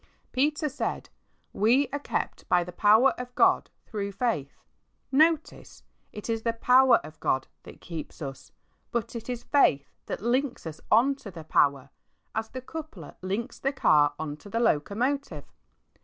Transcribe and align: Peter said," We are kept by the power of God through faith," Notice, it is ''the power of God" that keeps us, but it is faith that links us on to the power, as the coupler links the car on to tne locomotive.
Peter 0.31 0.67
said," 0.67 1.09
We 1.67 1.87
are 1.93 1.99
kept 1.99 2.49
by 2.49 2.63
the 2.63 2.71
power 2.71 3.11
of 3.19 3.35
God 3.35 3.69
through 3.85 4.13
faith," 4.13 4.57
Notice, 5.11 5.83
it 6.11 6.27
is 6.27 6.41
''the 6.41 6.59
power 6.59 6.95
of 7.03 7.19
God" 7.19 7.45
that 7.61 7.81
keeps 7.81 8.19
us, 8.19 8.51
but 8.89 9.15
it 9.15 9.29
is 9.29 9.43
faith 9.43 9.91
that 10.07 10.19
links 10.23 10.65
us 10.65 10.81
on 10.91 11.13
to 11.17 11.29
the 11.29 11.43
power, 11.43 11.91
as 12.33 12.49
the 12.49 12.61
coupler 12.61 13.13
links 13.21 13.59
the 13.59 13.71
car 13.73 14.15
on 14.17 14.37
to 14.37 14.49
tne 14.49 14.61
locomotive. 14.63 15.45